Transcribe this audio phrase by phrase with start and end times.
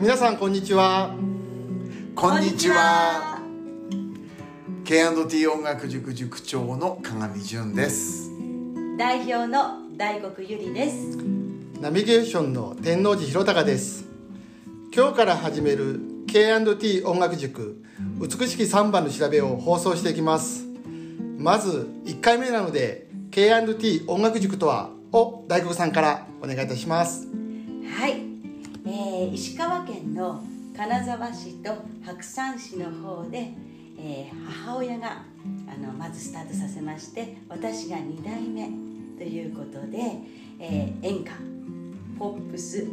[0.00, 1.14] 皆さんこんにちは。
[2.14, 3.38] こんにちは。
[4.82, 8.30] K&T 音楽塾塾長の鏡淳です。
[8.96, 11.18] 代表の大黒ゆりです。
[11.82, 14.06] ナビゲーションの天王寺弘隆です。
[14.96, 17.84] 今日から始める K&T 音楽塾
[18.18, 20.64] 美しきサンバの調べを放送していきます。
[21.36, 27.28] まず1回目なので K&T 音楽塾とはを大黒さんからお願いいたします。
[27.98, 30.42] はい、えー石川県の
[30.76, 31.72] 金沢市と
[32.04, 33.52] 白山市の方で、
[33.98, 35.22] えー母親が
[35.68, 38.68] あのまずスタートさせまして私が2代目
[39.18, 39.98] ということで、
[40.58, 41.32] えー演歌
[42.18, 42.86] ポップス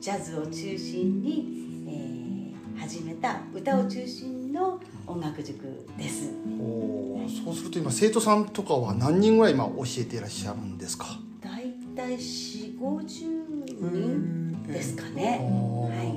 [0.00, 6.30] ジャズを中心に、えー始めた歌を中心の音楽塾です。
[6.58, 11.06] おーそうすると今生徒さんとかは何人ぐらい今教えていらっしゃるんですか？
[11.42, 11.62] 大
[11.94, 13.06] 体4 5 0
[13.92, 16.14] 人ですかね、ははい。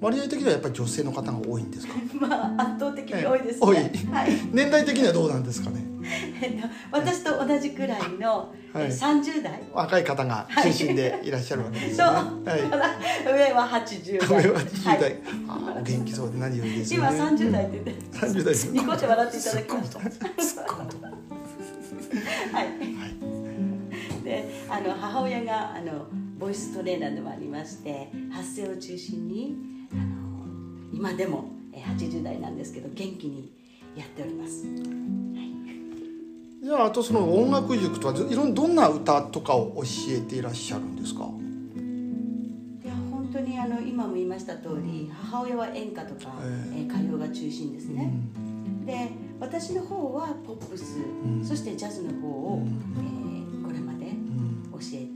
[0.00, 1.94] 割合的にはやっぱり女性の方が多いんですか？
[2.20, 3.66] まあ圧倒的に多いですね。
[4.12, 4.30] はい。
[4.52, 5.84] 年代的にはどうなんですかね？
[6.40, 8.84] えっと私と同じくらいの、はい。
[8.84, 9.60] え30代。
[9.72, 12.10] 若い方が中心でいらっしゃるわけですね、は
[12.56, 12.60] い。
[13.32, 14.42] 上は80代。
[14.42, 15.20] 上は80代、はい。
[15.48, 19.98] あーお元気そうで何よりですよ今ね30代って言って、30代ですニコって笑っていただきました。
[19.98, 20.04] は
[22.62, 24.24] い。
[24.24, 26.06] で、あの母親があの
[26.38, 29.56] ボイストレーナーでもありまして、発声を中心に
[29.92, 30.02] あの
[30.92, 33.52] 今でもえ80代なんですけど元気に
[33.96, 34.64] やっております。
[36.62, 41.20] じゃああとその音楽塾とはずいろんどんな歌とかを教えていらっしゃるんですか？
[42.84, 46.78] いや本当にあの今も言いました通り母親は演歌とか、ええ。
[46.80, 48.12] ー歌謡が中心ですね、
[48.84, 51.44] で私の方はポップス、ん。
[51.44, 52.66] そしてジャズの方を、うん。
[52.66, 54.62] えーこれまでうん。
[54.72, 55.06] 教え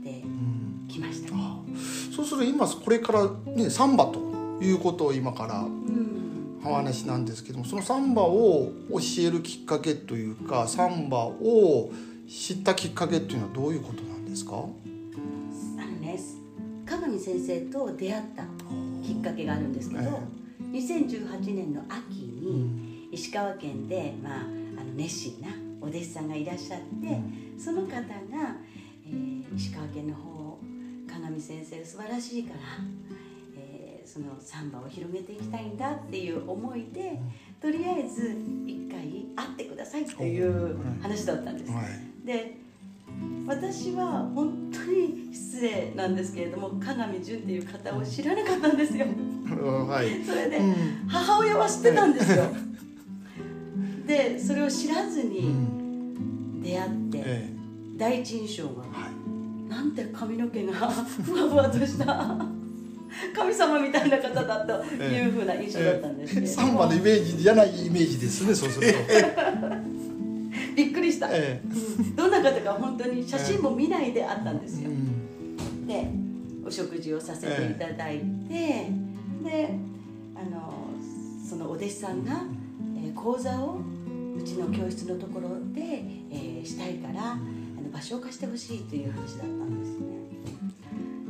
[2.41, 4.19] そうすると今これからねサンバと
[4.61, 11.91] いうことを今からうん、お話なんですけどもそのサンバを教えるきっかけというかサンバを
[12.29, 14.57] 知ったきっかけっていうのはどういうことなんですか？
[14.57, 14.67] あの
[15.99, 16.19] ね
[16.85, 18.43] 鏡先生と出会った
[19.05, 20.01] きっかけがあるんですけど、
[20.71, 24.43] 2018年の秋に石川県で、まあ、あ
[24.83, 25.47] の熱心な
[25.81, 26.85] お弟子さんがいらっしゃって、
[27.57, 28.03] その方が、
[29.07, 30.40] えー石川県の方
[31.31, 32.59] 鏡先生素晴らしいから、
[33.57, 37.17] えーそのサンバを広げていきたいんだっていう思いで、
[37.61, 38.35] とりあえず
[38.67, 41.71] 一回会ってくださいっていう話だったんです。
[41.71, 42.25] はい。
[42.25, 42.57] で
[43.47, 49.05] 私は本当に失礼なんですけれども鏡淳っていう方を知らなかったんですよ。
[49.05, 50.09] はい。
[50.25, 50.75] それで、うん。
[51.07, 52.43] 母親は知ってたんですよ。
[54.05, 56.61] でそれを知らずうにん。
[56.61, 57.49] 出会って、え
[57.95, 59.20] 第一印象がえはい
[59.81, 62.05] なんて髪の毛がふわふわとした
[63.35, 68.99] 神様みたいな方だというふうな印象だったんですけれども、サンバのイメージじゃないイメージですねそうすると。
[70.75, 71.61] びっくりした、え
[72.15, 75.87] どんな方か本当に写真も見ないであったんですよ、えうん。
[75.87, 76.07] で
[76.65, 78.87] お食事をさせていただいて、
[79.43, 79.75] で
[80.35, 80.73] あの
[81.47, 82.43] そのお弟子さんが、
[82.97, 83.79] えー講座を
[84.37, 87.37] うちの教室のところで、えーしたいから
[87.91, 90.11] 場所を貸してほしいという話だったんですね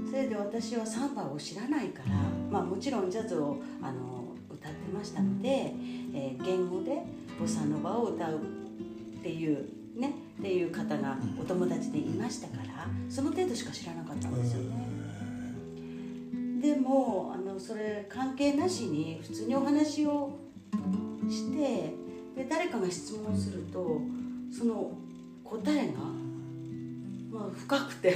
[0.10, 2.16] それで私はサンバを知らないから、
[2.52, 5.74] まあ、もちろんジャズをあの歌ってましたので、
[6.14, 7.04] えー言語で
[7.40, 15.02] ボサノバを歌うっていうねっていう方がお友達でいましたからその程度しか知らなかったんですよね。
[16.62, 20.38] でもあのそれ関係なしに普通にお話を
[21.28, 21.96] して
[22.36, 24.00] で誰かが質問すると
[24.52, 24.92] その
[25.44, 25.94] 答えが、
[27.32, 28.16] まあ、深くて。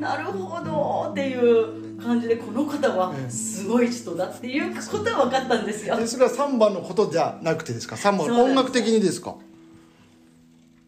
[0.00, 5.96] なるほどっていう感じでこの方はすごい人だっていうことは分かったんですよ。
[5.96, 7.96] でそれはサンバのことじゃなくてですか？
[7.96, 8.58] サンバのそうなんです。
[8.58, 9.36] 音楽的にですか？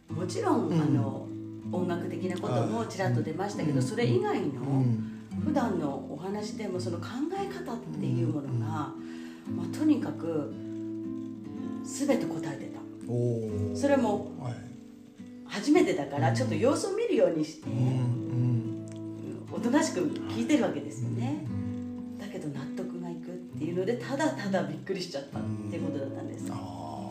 [0.08, 0.80] もちろん、うん。
[0.80, 1.26] あの
[1.70, 5.10] 音楽的なこともちらっと出ましたけど、それ以外の、うん。
[5.44, 8.92] 普段のお話でもその考え方っていうものが、ま
[9.62, 10.52] あ、とにかく
[11.84, 12.80] 全て答えてた。
[13.78, 14.54] それもはい
[15.54, 18.88] 初めてだからちょっと様子を見るようにして、うん
[19.52, 21.46] おとなしく聞いてるわけですよね。
[22.18, 26.48] だけど納得がいくっていうのでただただびっくりしちゃったっていうことだったんです。
[26.50, 27.10] あ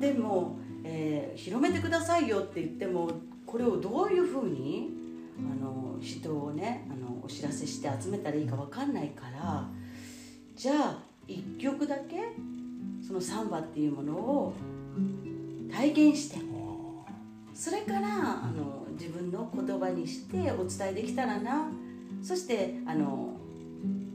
[0.00, 3.10] でも、えー広めてくださいよって言っても
[3.46, 4.90] これをどういうふうに
[5.38, 9.66] あの人をねあのお知らせして集めたらいいか分かんないから
[10.54, 12.16] じゃあ一曲だけ
[13.04, 14.54] そのサンバっていうものを
[15.72, 16.36] 体験して
[17.54, 21.68] それからあの自分の言葉にしてお伝えできたらな。
[22.22, 23.36] そしてあの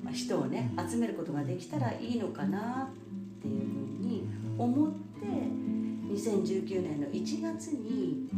[0.03, 2.89] まあ、人をね集めることができたらいいのかな。
[3.39, 4.23] っていうふうに
[4.57, 4.97] 思って
[6.13, 8.29] 2019年の1月に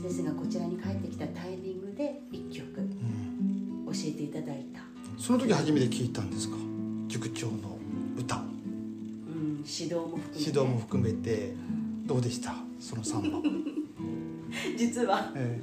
[0.00, 2.66] 先生がこちらに帰ってきたタイミングで1曲
[3.86, 4.80] 教えていただいた、
[5.18, 6.56] その時初めて聞いたんですか？
[7.08, 7.76] 塾長の
[8.16, 8.36] 歌。
[8.36, 10.38] うん、指導も含めて。
[10.38, 11.54] 指導も含めて。
[12.06, 12.54] どうでした？
[12.80, 13.42] その3番、
[14.76, 15.32] 実は。
[15.34, 15.60] え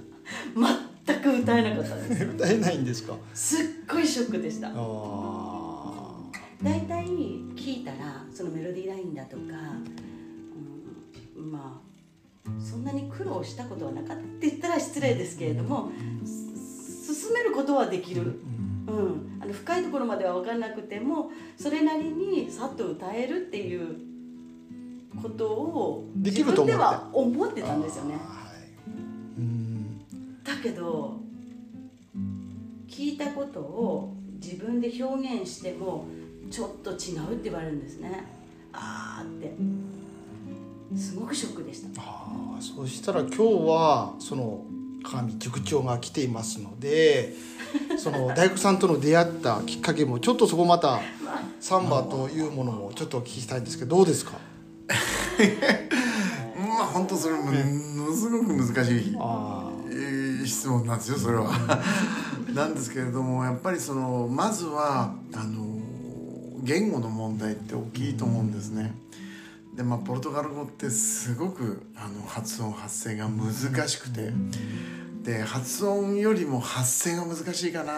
[1.06, 3.16] 全く歌えなかったんですえ 歌えないんですか？
[3.34, 4.72] すっごいショックでした。
[6.64, 7.06] 大体
[7.56, 9.44] 聞いたらそのメロディーラインだとか、
[11.38, 11.80] うん、ま
[12.48, 15.92] あそんなに苦労したことはなかったって言ったら失礼ですけれども、
[16.26, 18.40] す進めることはできる、
[18.88, 23.96] うん、あの深いところまでは分からなくてもそれなりにさっと歌えるっていう
[25.22, 27.62] ことを自分では思って。
[27.62, 28.16] たんですよね。
[30.66, 31.18] けど
[32.88, 36.06] 聞いたことを自分で表現しても
[36.50, 38.26] ちょっと違うって言われるんですね。
[38.74, 39.56] あーって。
[40.98, 42.02] すごくショックでした。
[42.02, 44.64] ああそしたら今日はその
[45.04, 47.34] 鏡塾長が来ていますので
[47.98, 51.00] その大工さんとの出会ったきっかけもちょっとそこまた
[51.60, 54.34] サンバというものもちょっとお聞きしたいんですけどどうですか？
[56.58, 59.72] まあ本当それものすごく難しい、あ
[60.46, 61.50] えー質問なんですよそれは。
[62.54, 65.82] なんですけれどもやっぱりそのまずはあの
[66.64, 68.94] 言語の問題って大きいと思うんですね。
[69.76, 73.54] でまあポルトガル語ってすごくあの発音発声が難
[73.90, 74.32] しくて。
[75.24, 77.94] で発音よりも発声が難しいかな。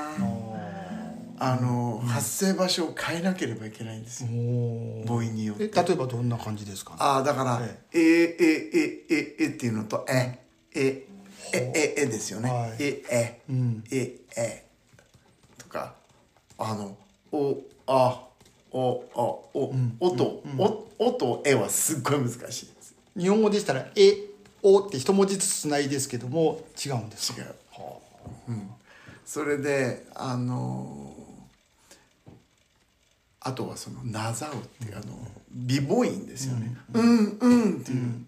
[1.40, 4.30] あの発声場所を変えなければいけないんですよ。
[4.32, 5.84] お母音によっえて。
[5.84, 6.96] 例えばどんな感じですか？
[6.98, 8.00] ああだからえ「え。
[8.00, 10.40] ええええ」っていうのと「え
[10.74, 11.06] え
[11.54, 12.50] えええ」ですよね。
[12.50, 13.84] はい「ええうん。
[13.92, 14.66] ええ」
[15.58, 15.96] とか
[16.58, 16.98] あの
[17.32, 18.24] 「おあ
[18.72, 19.20] おあ
[19.58, 22.94] お」おと「お」おと「え」はすっごい難しいです。
[23.18, 24.18] 日本語でしたら「え」
[24.64, 27.42] 「お」って一文字ずつつないですけども違うんですか？
[27.42, 27.56] 違う、
[28.50, 28.70] うん、
[29.26, 31.14] それであの
[33.40, 35.18] あとはその「なざう」っていうあの
[35.52, 37.38] 美母音ですよね「うん。
[37.40, 38.26] うん」っていう、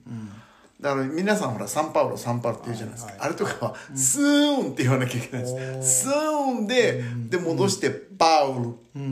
[0.81, 8.69] だから皆さんほらサンパウロサンパウロって言うじゃないですか、あれとかは「スーン」って言わなきゃいけないんです、スーンで、で戻して「パウル」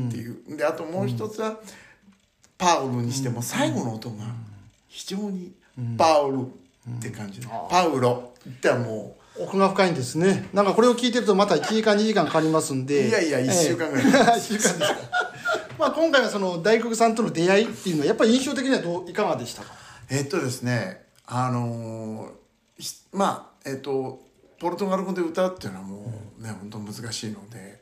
[0.07, 1.59] っていう、であともう一つは
[2.57, 4.23] 「パウル」にしても最後の音が
[4.87, 5.51] 非常に
[5.97, 6.41] 「パウル」
[6.97, 9.21] って感じで「パウロ」ってはもう。
[9.39, 10.49] 奥が深いんですね。
[10.51, 13.07] なんかこれを聞いてるとまた1時間2時間かかりますんで。
[13.07, 14.05] いやいや一週間ぐらい。
[14.05, 14.79] え え一週間です。
[14.79, 14.85] か
[15.77, 19.73] まあ今回はその大黒さんとの出会いっていうのはやっぱり印象的にはどういかがでしたか？
[20.09, 22.31] えっとですねあの
[23.11, 24.25] まあえっと
[24.59, 27.81] ポルトガル語で歌うっていうのはもうね、本当難しいので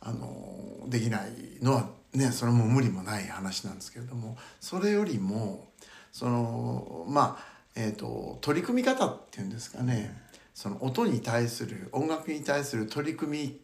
[0.00, 1.30] あのできない
[1.62, 5.68] のはねそれも無理もない話なんですけれどもそれよりも
[6.12, 10.14] そのまあえっと取り組み方っていうんですかね
[10.54, 13.60] その音に対する音楽に対する取り組み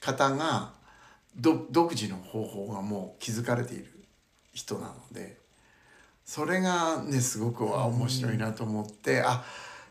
[0.00, 0.72] 方が
[1.36, 3.86] ど独自の方法がもう築かれている
[4.52, 5.41] 人なので
[6.32, 9.44] それがねすごくは面白いなと思って、あ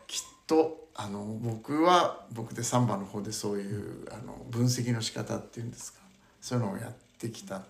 [0.08, 6.00] きっとあの僕は僕でサンバの方でそういうあの分析の仕方っていうんですか
[6.40, 7.64] そういうのをやってきたん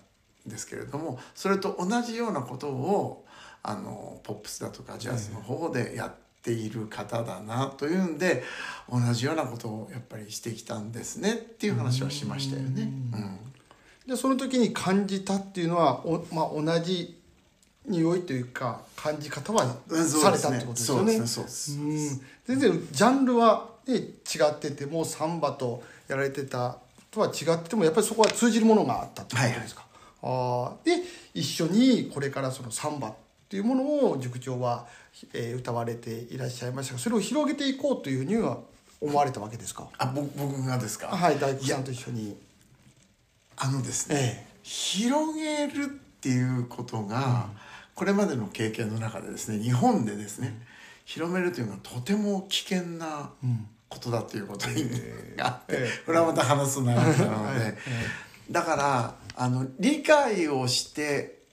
[0.47, 3.23] ですけれどもそれと同じようなことを
[3.61, 8.41] あのポップスだとかジャズの方でやっている方だなというんで
[8.91, 12.81] 同じようなことをやっぱりしてきたんですねっていう話はしましたよね。
[12.81, 13.37] うん
[14.07, 17.22] でその時に感じたっていうのはお、まあ、同じ
[17.85, 21.19] 匂いというか感じ方はされたってことですよね。
[22.45, 24.03] 全然ジャンルは、ね、違
[24.51, 26.77] っててもサンバとやられてた
[27.11, 29.85] とは違っててもやっぱりそこは通じるものがあったってことですか？
[30.23, 33.13] あーで一緒にこれからそのサンバっ
[33.49, 34.87] ていうものを塾長は、
[35.33, 38.59] えー歌われていらっしゃいましたがそれを広げていこうというふうには
[38.99, 39.87] 思われたわけですか？
[39.97, 41.07] あ僕僕がですか？
[41.07, 42.37] はい大工さんと一緒に。
[43.55, 45.87] あのですね、え広げるっ
[46.19, 47.49] ていうことが、
[47.95, 50.59] これまでの経験の中でですね日本でですね、
[51.05, 53.31] 広めるというのはとても危険な
[53.89, 54.89] ことだということに、
[55.39, 57.75] あって、えこれはまた話す内容なので、はい。
[58.49, 61.43] だからあの理解をして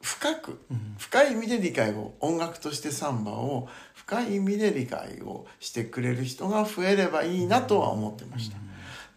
[0.00, 0.60] 深く、
[0.98, 8.56] 深い意味で理解を音楽としてサンバを深い意味で理解をしてくれる人が増えればいいなとは思ってました。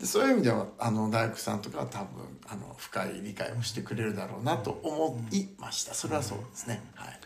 [0.02, 2.08] でそういう意味ではあの大工さんとかは多分
[2.50, 5.94] あの深い理解をしてくれるだろうなと思いました。
[5.94, 6.82] それはそうですね。
[6.96, 7.20] はい。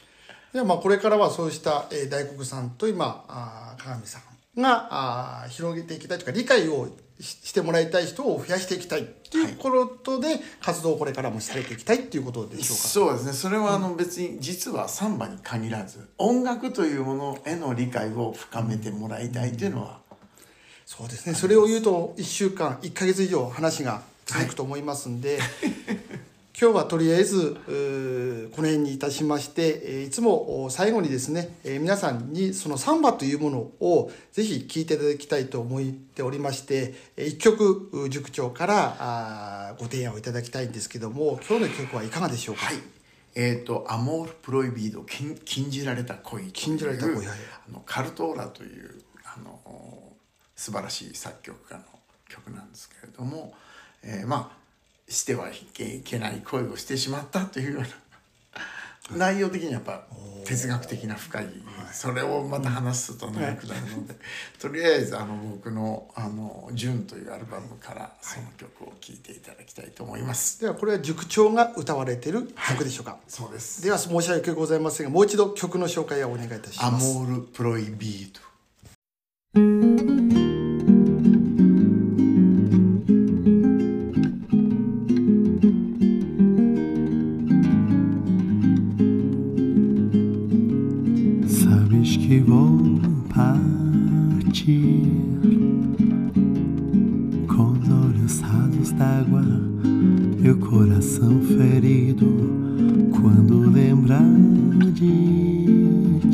[0.51, 4.19] ではまあこれからはそうした、えー大黒さんと今あー鏡さ
[4.57, 9.71] んがあー広げていきたいというか理解をししてもらいたい人を増やしていきたいっていうこ
[10.03, 12.83] とで、活動をこれからもされていきたいっていうことでしょうか。
[12.89, 20.01] そうですねそれはあの別に実はサンバに限らず音楽というものへの理解を深めてもらいたいというのは
[20.85, 21.33] そうですね。
[21.33, 25.39] それを言うと1週間、1ヶ月以上話が続くと思いますんで、
[26.59, 27.57] 今日はとりあえず
[28.55, 42.65] この辺にいたしまして、えーいつもお最後にですね、えー皆さんにそのサンバというものをぜひ聴いていただきたいと思っておりまして、えー一曲う塾長からご提案をいただきたいんですけども、今日の曲はいかがでしょうか？
[42.67, 42.75] はい
[43.37, 47.27] えー、とアモール・プロイビード禁禁じられた恋禁じられた恋はい
[47.69, 49.01] あのカルトーラという
[50.55, 51.83] 素晴らしい作曲家の
[52.29, 53.53] 曲なんですけれども、
[54.03, 54.65] えーまあ
[55.07, 55.53] してはい
[56.03, 57.87] けない恋をしてしまったというような
[59.15, 60.01] 内容的にやっぱ
[60.45, 61.47] 哲学的な深い
[61.93, 64.15] それをまた話すと長くなるので、
[64.59, 70.59] とりあえずあの僕の「あの純」というアルバムからその曲を聴いていただきたいと思います。
[70.59, 73.19] ではこれは塾長が歌われている曲でしょうか？
[73.27, 77.13] そうですでは申し訳ございませんが、もう一度曲の紹介をお願いいたしアます。
[77.13, 78.41] モール・プロイビード。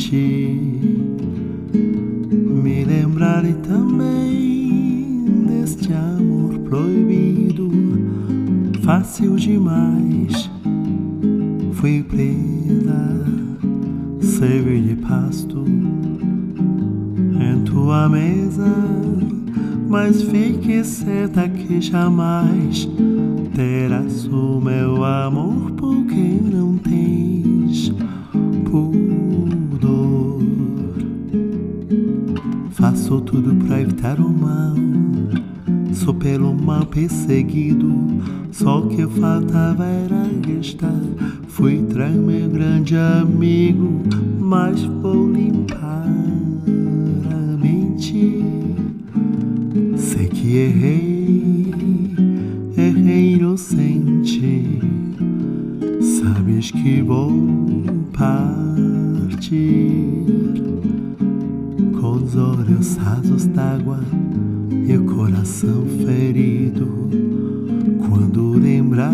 [0.09, 0.57] Ti.
[2.63, 7.69] Me lembrarei também deste amor proibido,
[8.81, 10.49] fácil demais.
[11.73, 12.61] Fui presa
[14.41, 15.63] serve de pasto
[17.39, 18.73] em tua mesa,
[19.87, 22.89] mas fique certa que jamais
[23.53, 26.60] terás o meu amor, porque não
[36.71, 37.91] mal perseguido,
[38.49, 41.01] só que faltava era gastar.
[41.49, 44.01] Fui trair meu grande amigo,
[44.39, 46.07] mas vou limpar
[47.29, 48.41] a mente.
[49.97, 51.73] Sei que errei,
[52.77, 54.79] errei inocente.
[55.99, 57.33] Sabes que vou
[58.13, 59.43] partir
[61.99, 63.99] com os olhos rasos d'água
[64.87, 66.87] e o coração ferido
[68.07, 69.13] quando lembrar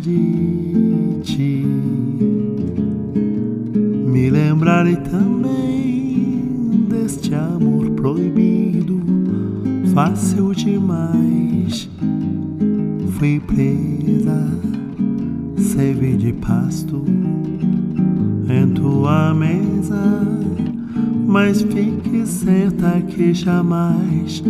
[0.00, 1.64] de ti.
[4.06, 9.00] Me lembrarei também deste amor proibido,
[9.94, 11.88] fácil demais.
[13.18, 14.48] Fui presa,
[15.56, 17.04] serve de pasto
[18.48, 20.47] em tua mesa
[21.28, 24.42] mas fique certa que jamais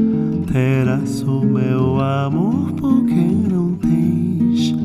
[0.47, 3.15] terás o meu amor, porque
[3.51, 4.77] não tens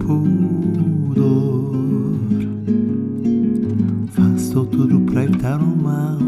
[0.00, 1.76] pudor.
[4.08, 6.18] Faço tudo pra evitar o mal,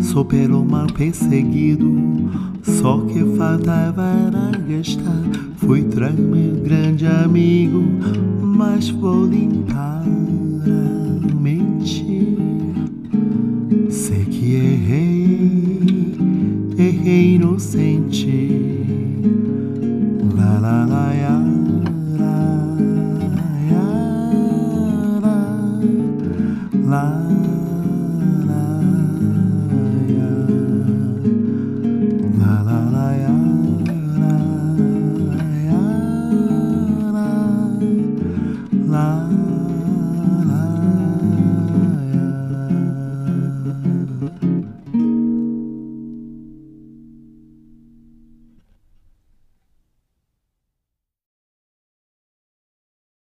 [0.00, 1.90] sou pelo mal perseguido.
[2.62, 5.24] Só que faltava era gastar.
[5.56, 7.82] Fui trair meu grande amigo,
[8.40, 10.04] mas vou limpar
[26.92, 27.51] 蓝